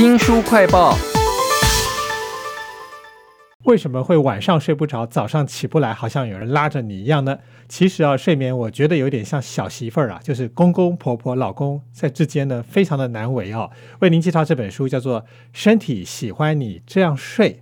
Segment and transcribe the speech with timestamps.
[0.00, 0.96] 新书快报。
[3.64, 7.36] 为什么会晚上睡不着，早上起不来，好像有人拉着你一样呢？
[7.68, 13.70] 其实啊，睡眠我觉得有点像小媳妇儿啊，就是公公婆婆、老公在之间呢，非常的难为哦。
[13.98, 15.20] 为您介绍这本书，叫做
[15.52, 17.52] 《身体喜欢你这样睡》，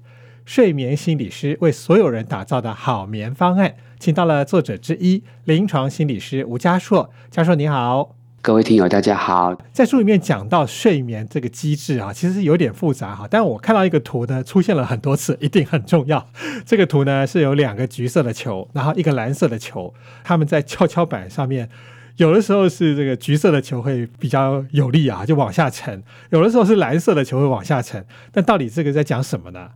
[0.44, 8.17] 睡眠心理师为所有人打造的好眠方案，请到了作者之一，临床心理师吴家硕家硕，你好。
[8.40, 9.54] 各位听友，大家好。
[9.72, 13.26] 在书里面讲到睡眠这个机制啊，其实有点复杂哈。
[13.28, 16.24] 但我看到一个图呢，出现了很多次，一定很重要。
[16.64, 19.92] 这个图呢是有两个橘色的球，然后一个蓝色的球，
[20.22, 21.68] 他们在跷跷板上面，
[22.16, 26.00] 有的时候是这个橘色的球会比较有力啊，就往下沉；
[26.30, 28.06] 有的时候是蓝色的球会往下沉。
[28.32, 29.70] 但到底这个在讲什么呢？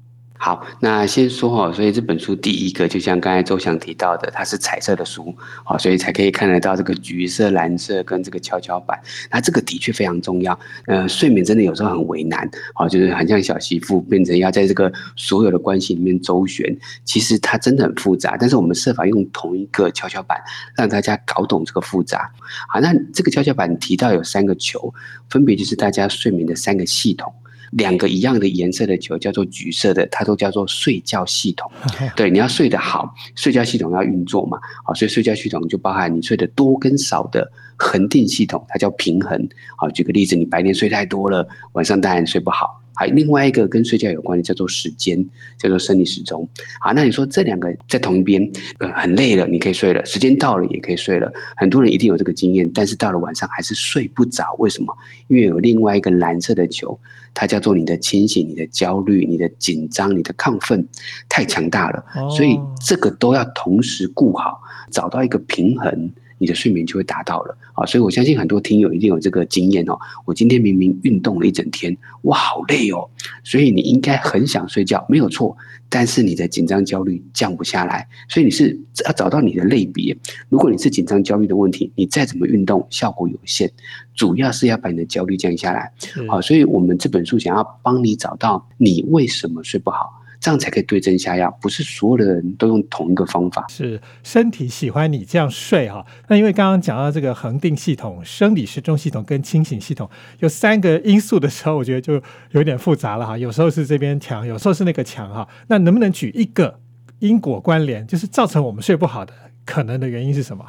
[0.44, 5.32] 好，那先说哈，所以这本书第一个就像刚才周翔提到的，它是彩色的书，
[5.62, 9.00] 好，所以才可以看得到这个橘色、蓝色跟这个跷跷板。
[9.30, 10.58] 那这个的确非常重要。
[10.88, 16.76] 呃，睡眠真的有时候很为难，好，就是很像小媳妇，变成要在这个所有的关系里面周旋。
[17.04, 20.36] 其实它真的很复杂，但是我们设法用同一个跷跷板，
[20.76, 22.28] 让大家搞懂这个复杂。
[22.68, 24.92] 好，那这个跷跷板提到有三个球，
[25.30, 27.32] 分别就是大家睡眠的三个系统。
[27.72, 31.70] 两个一样的颜色的球叫做橘色的，它都叫做睡觉系统。
[32.14, 34.58] 对，你要睡得好，睡觉系统要运作嘛。
[34.84, 39.48] 好，所以睡觉系统就包含你睡得多跟少的恒定系统，它叫平衡。
[39.76, 42.81] 好，举个例子，你白天睡太多了，晚上当然睡不好。
[42.94, 45.24] 还另外一个跟睡觉有关的叫做时间，
[45.58, 46.48] 叫做生理时钟。
[46.80, 51.32] 好，那你说这两个在同一边，呃，很累了，你可以睡了，时间到了也可以睡了。
[51.56, 54.96] 很多人一定有这个经验，但是到了晚上还是睡不着，为什么？
[55.28, 56.98] 因为有另外一个蓝色的球，
[57.32, 60.86] 它叫做你的清醒、你的焦虑、你的紧张、你的亢奋
[61.28, 64.60] 太强大了，所以这个都要同时顾好，
[64.90, 66.12] 找到一个平衡。
[66.42, 69.96] 你的睡眠就会达到了啊，所以我相信很多听友一定有这个经验哦。
[70.24, 73.08] 我今天明明运动了一整天，我，好累哦，
[73.44, 75.56] 所以你应该很想睡觉，没有错。
[75.88, 78.76] 但是你的紧张焦虑降不下来，所以你是
[79.06, 80.16] 要找到你的类别。
[80.48, 83.70] 如果你是紧张焦虑的问题，你再怎么运动效果有限，
[84.16, 85.92] 主要是要把你的焦虑降下来。
[86.28, 90.12] 好，所以我们这本书想要帮你找到你为什么睡不好。
[90.42, 93.64] 这样才可以对症下药，不是所有的人都用同一个方法。
[93.68, 96.04] 是身体喜欢你这样睡哈。
[96.26, 100.10] 那因为刚刚讲到这个恒定系统、生理时钟系统跟清醒系统
[100.40, 102.20] 有三个因素的时候，我觉得就
[102.50, 103.38] 有点复杂了哈。
[103.38, 105.48] 有时候是这边强，有时候是那个强哈。
[105.68, 106.76] 那能不能举一个
[107.20, 109.32] 因果关联，就是造成我们睡不好的
[109.64, 110.64] 可能的原因是什么？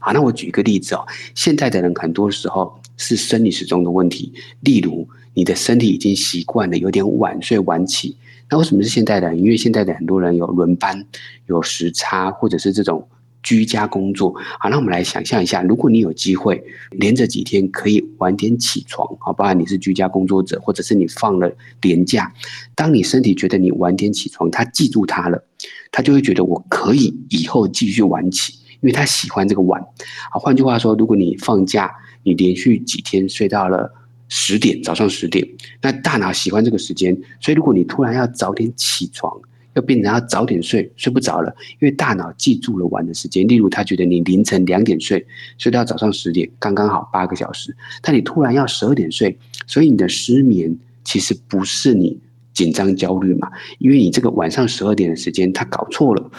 [0.00, 1.06] 好，那我举一个例子哦。
[1.36, 8.16] 现在的人很多时候是生理时钟的问题，例如你的身体已经习惯了有点晚睡晚起。
[8.52, 9.38] 那为什么是现代人？
[9.38, 11.02] 因为现在的很多人有轮班、
[11.46, 13.08] 有时差，或者是这种
[13.42, 14.34] 居家工作。
[14.60, 22.30] 好，那我们来想象一下，如果你有机会连着几天可以晚点起床，好，包含你是居家工作者，或者是你放了年假，
[22.74, 25.42] 当你身体觉得你晚点起床，他记住他了，
[25.90, 28.52] 他就会觉得我可以以后继续晚起，
[28.82, 29.82] 因为他喜欢这个晚。
[30.30, 31.90] 好，换句话说，如果你放假，
[32.22, 33.90] 你连续几天睡到了。
[34.34, 35.46] 十点，早上十点，
[35.82, 39.30] 那大脑喜欢这个时间，所以如果你突然要早点起床，
[39.74, 43.46] 要变成要早点睡，睡不着了，因为大脑记住了晚的时间。
[43.46, 45.22] 例如，他觉得你凌晨两点睡，
[45.58, 47.76] 睡到早上十点，刚刚好八个小时。
[48.00, 52.18] 但你突然要十二点睡，所以你的失眠其实不是你
[52.54, 53.50] 紧张焦虑嘛？
[53.80, 56.30] 因为你这个晚上十二点的时间他搞错了，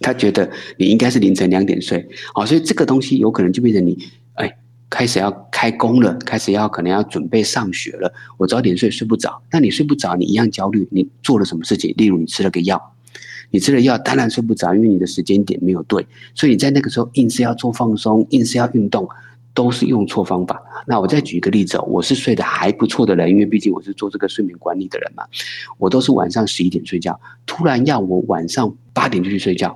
[0.00, 4.21] 他觉得你应该是凌晨两点睡，好，所以这个东西有可能就变成你，哎。
[4.92, 8.12] 开始要开工了，开始要可能要准备上学了。
[8.36, 9.42] 我早点睡，睡不着。
[9.50, 10.86] 那你睡不着，你一样焦虑。
[10.90, 11.94] 你做了什么事情？
[11.96, 12.94] 例如你吃了个药，
[13.50, 16.06] 你吃了药当然睡不着，因为你的时间点没有对。
[16.34, 19.08] 所以你在那个时候硬是要做放松，硬是要运动，
[19.54, 20.62] 都是用错方法。
[20.86, 25.24] 那我再举一个例子，我是睡得还不错的人，因为毕竟我是做这个睡眠管理的人嘛。
[25.78, 29.74] 我都是晚上十一点睡觉，突然要我晚上八点就去睡觉，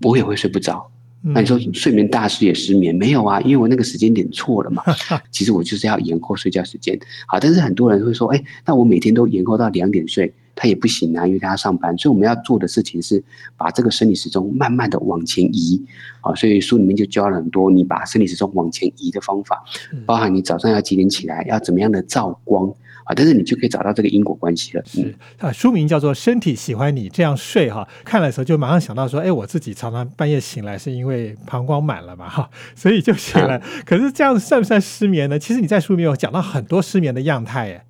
[0.00, 0.90] 我也会睡不着。
[1.26, 3.40] 那你说睡眠大师也失眠没有啊？
[3.40, 4.82] 因为我那个时间点错了嘛。
[5.32, 6.98] 其实我就是要延后睡觉时间。
[7.26, 11.96] 好，但是很多人会说，哎，那我每天都延后到两点睡，他也不行啊，因为他要上班。
[11.96, 13.24] 所以我们要做的事情是
[13.56, 15.82] 把这个生理时钟慢慢的往前移。
[16.20, 19.64] 好，所以书里面就教了很多你把生理时钟往前移的方法，
[20.04, 22.70] 包含你早上要几点起来，要怎么样的照光。
[23.04, 24.82] 啊，但是你就可以找到这个因果关系了。
[24.86, 33.60] 是啊，书名叫做《身体喜欢你这样睡》哈，看的时候就马上想到说，哎，我自己常常半夜醒来是因为膀胱满了嘛哈，所以就醒来。
[33.84, 35.38] 可是这样算不算失眠呢？
[35.38, 37.82] 其实你在书里面有讲到很多失眠的样态，耶。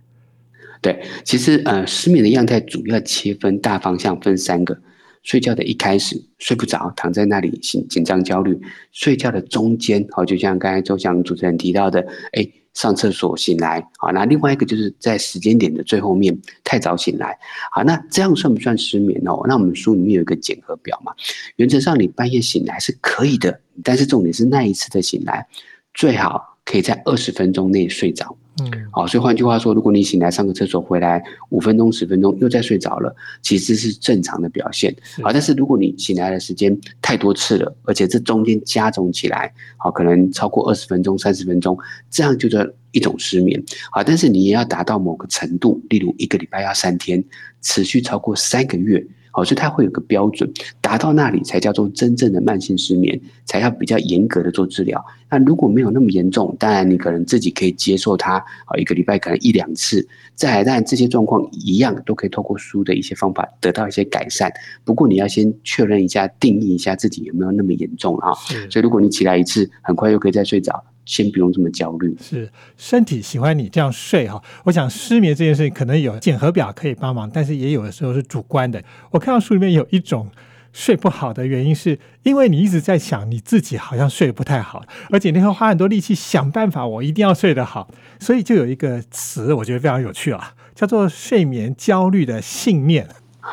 [0.82, 4.76] 对，其实呃，失眠的样态主要切分大方向，分三个：
[5.22, 8.52] 睡觉的一开始睡不着，躺在那里紧紧张焦虑；
[8.90, 12.44] 睡觉的中间，好，就像刚才周翔主持人提到的，哎。
[12.74, 17.38] 上厕所醒来，好，那另外一个就是在时间点的最后面太早醒来，
[17.72, 19.40] 好，那这样算不算失眠哦？
[19.48, 21.12] 那我们书里面有一个检核表嘛，
[21.56, 25.46] 原则上你半夜醒来是可以的，但是重点是那一次的醒来
[25.94, 28.36] 最好可以在二十分钟内睡着。
[28.72, 34.94] 嗯，好，所以换句话说，如果你醒来上个厕所回来五分钟、十分钟又再睡着了，其实是正常的表现。
[35.22, 41.78] 好，但是如果你醒来的时间太多次了，而且这中间加总起来，好，可能超过二十分钟、三十分钟，
[42.10, 43.62] 这样就叫一种失眠。
[43.90, 47.22] 好，但是你也要达到某个程度，例如一个礼拜要三天，
[47.62, 49.04] 持续超过三个月。
[49.36, 50.48] 好，所以它会有个标准，
[50.80, 55.04] 达到那里才叫做真正的慢性失眠，才要比较严格的做治疗。
[55.28, 60.06] 那如果没有那么严重，当然你可能自己可以接受它，啊，一个礼拜可能一两次。
[60.36, 64.52] 再来，当然这些状况一样都可以透过书的一些方法得到一些改善。
[64.84, 68.32] 不过你要先确认一下，定义一下自己有没有那么严重啊。
[68.70, 70.84] 所以如果你起来一次，很快又可以再睡着。
[71.04, 74.42] 先不用这么焦虑，是身体喜欢你这样睡哈。
[74.64, 78.82] 我想失眠这件事情可能有检核表可以帮忙，但是也有的时候是主观的。
[79.10, 80.28] 我看到书里面有一种
[80.72, 87.88] 睡不好的原因，是因为你一直在想你自己好像睡不太好，而且你会花很多力气想办法，我一定要睡得好。
[88.18, 93.06] 所以就有一个词，我觉得非常有趣啊，叫做睡眠焦虑的信念。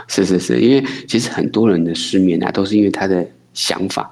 [0.08, 4.10] 是是是，因为其实很多人的失眠啊，都是因为他的想法。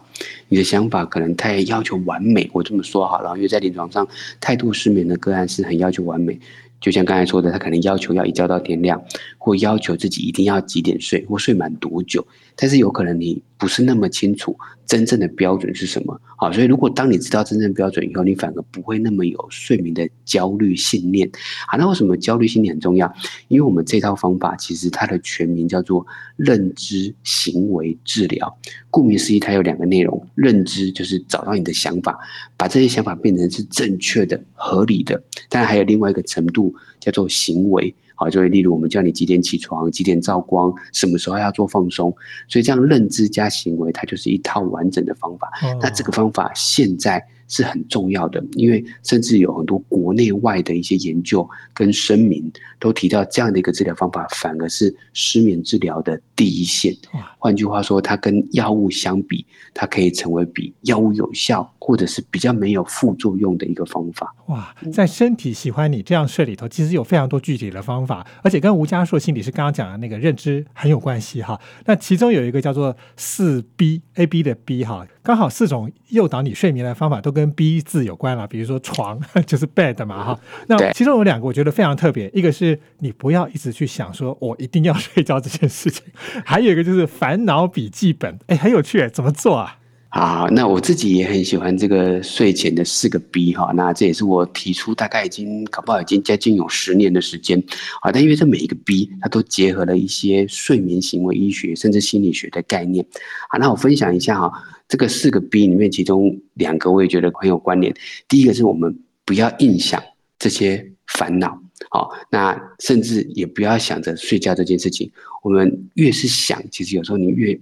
[0.47, 4.07] 你的想法可能太要求完美，我这么说好了，因为在临床上，
[4.39, 6.39] 态度失眠的个案是很要求完美。
[6.81, 9.03] 就像刚才说的，他可能要求要一觉到天亮，
[9.37, 12.25] 或要求自己一定要几点睡，或睡满多久。
[12.55, 14.57] 但是有可能你不是那么清楚
[14.87, 16.19] 真正的标准是什么。
[16.37, 21.29] 好，所以如果当你知道真正标准以后，你反而不会那么有睡眠的焦虑信念。
[21.67, 23.13] 好，那为什么焦虑信念很重要？
[23.49, 26.07] 因为我们这套方法其实它的全名叫做
[26.37, 28.57] 认知行为治疗。
[28.89, 32.17] 顾名思义，它有两个内容：认知就是找到你的想法，
[32.55, 35.15] 把这些想法变成是正确的、合理的；
[35.49, 37.93] 当然还有另外一个程度叫做行为。
[38.19, 42.13] 好，就会例如我们叫你几点起床，几点照光，什么时候要做放松，
[42.49, 45.49] 所以这样认知加行为，它就是一套完整的方法。
[45.81, 47.25] 那这个方法现在。
[47.49, 52.49] 是很重要的，因为甚至有很多国内外的一些研究跟声明
[52.79, 56.95] 都提到，这样的一个治疗方法反而是失眠治疗的第一线。
[57.37, 64.33] 换句话说，它跟药物相比，它可以成为比药物有效，或者是比较没有副作用的一个方法。
[64.47, 71.59] 哇，在身体喜欢你这样睡里头，其实有非常多具体的方法，而且跟吴家硕心理师刚刚讲的那个认知很有关系哈。
[71.85, 75.07] 那其中有一个叫做四 B A B 的 B 哈。
[75.21, 80.39] 刚好四种诱导你睡眠的方法都跟 B 字有关了，比如说床 就是 bed 嘛哈。
[80.67, 86.05] 那其中有两个我觉得非常特别，一个是你不要一直去想说我一定要睡觉这件事情，
[86.45, 89.78] 还有一个就是烦恼笔记本，哎，很有趣，怎么做啊？
[90.11, 97.63] 好，那我自己也很喜欢这个睡前的四个 B 哈，那这也是我提出大概已经搞不好已经接近有十年的时间
[98.01, 103.05] 啊，但因为这每一个 B 它都结合了一些睡眠行为医学甚至心理学的概念
[103.49, 104.51] 啊，那我分享一下哈，
[104.87, 107.93] 这个四个 B 里面其中两个我也觉得很有关联，
[108.27, 110.01] 第一个是我们不要硬想
[110.39, 111.61] 这些烦恼，
[111.91, 115.11] 好，那甚至也不要想着睡觉这件事情，
[115.43, 117.59] 我们越是想，其实有时候你越。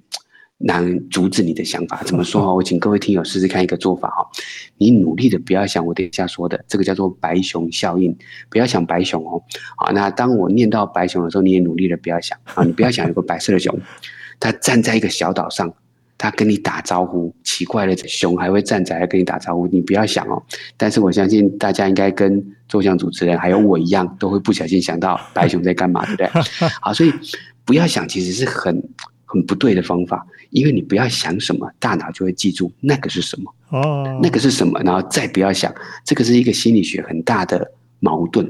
[0.60, 2.52] 难阻止你的想法，怎么说哈？
[2.52, 4.28] 我请各位听友试试看一个做法哈。
[4.78, 8.18] 你努力的不要想我等一下说的，这个叫做白熊效应，
[8.50, 9.42] 不要想白熊哦。
[9.76, 13.80] 好，那当我念到白熊的时候，你也努力的不要想啊，你不要想有个白色的熊，
[14.40, 15.72] 它站在一个小岛上，
[16.18, 17.32] 它跟你打招呼。
[17.44, 20.42] 奇怪的熊还会站在来跟你打招呼，你不要想哦。
[20.76, 26.68] 但是我相信大家应该跟作像主持人还有我一样，都会不小心想到白熊在干嘛，对不对？
[26.82, 27.14] 好，所以
[27.64, 28.84] 不要想，其实是很。
[29.30, 35.72] 很不对的方法，因为你不要想什么，大脑就会记住那个是什么哦，那个是什么，然后再不要想，
[36.06, 37.70] 这个是一个心理学很大的
[38.00, 38.50] 矛盾。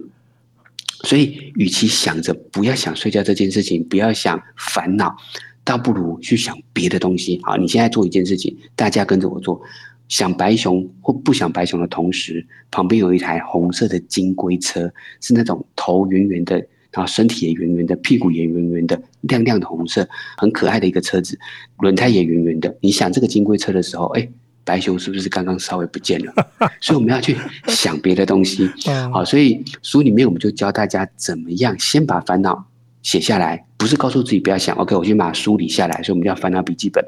[1.03, 5.15] 所以，与其想着不要想睡觉这件事情，不要想烦恼，
[5.63, 7.39] 倒不如去想别的东西。
[7.43, 9.59] 好，你现在做一件事情，大家跟着我做，
[10.07, 14.91] 想白熊或不想白熊的同时，旁边有一台红色的金龟车，
[15.21, 16.63] 是那种头圆圆的。
[16.91, 21.37] 然后身体也圆圆的，屁股也圆圆的，亮亮的红色，很可爱的一个车子，
[21.79, 22.75] 轮胎也圆圆的。
[22.81, 24.27] 你想这个金龟车的时候，哎，
[24.63, 26.33] 白熊是不是刚刚稍微不见了？
[26.81, 28.69] 所以我们要去想别的东西。
[29.13, 32.66] 好，所以书里面我们就教大家怎么样先把烦恼
[33.07, 33.63] 写下来。
[33.77, 37.01] 不是告诉自己不要想，OK，我先把它梳理下来，所以我们要烦恼笔记本，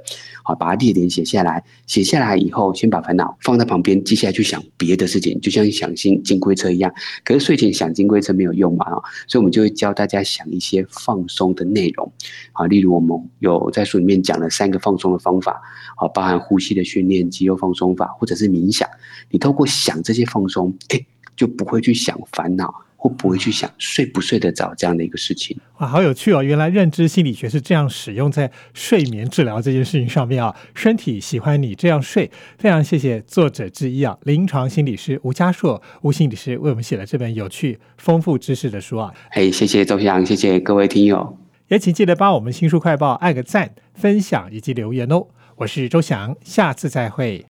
[0.43, 1.61] 好，把它列点写下来。
[1.87, 6.93] 写下来以后，先把烦恼放在旁边，接下来去想别的事情，就像想金金龟车一样。
[7.25, 12.09] 可是睡前想金龟车没有用嘛，啊，所以我们就会教大家想一些放松的内容，
[12.53, 15.59] 好，例如我们有在书里面讲了三个放松的方法，
[15.97, 18.87] 好，包含呼吸的训练、肌肉放松法，或者是冥想。
[19.31, 21.03] 你透过想这些放松，哎。
[21.35, 22.69] 就不会去想烦恼，
[23.01, 25.57] 或不会去想睡不睡得着这样的一个事情。
[25.77, 26.43] 哇，好有趣哦！
[26.43, 30.53] 原来认知心理学是这样使用在睡眠治疗这件事情上面啊。
[30.75, 39.13] 身体喜欢你这样睡，非常谢谢作者之一啊，临床心理师吴家硕吴心理师为我们写了这本有趣、丰富知识的书啊。
[39.31, 41.37] 嘿，谢谢周翔，谢谢各位听友，
[41.69, 45.27] 也请记得帮我们新书快报按个赞、分享以及留言哦。
[45.55, 47.45] 我是周翔，下次再会。